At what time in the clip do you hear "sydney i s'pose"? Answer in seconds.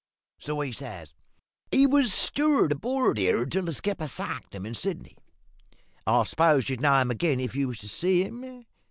4.73-6.69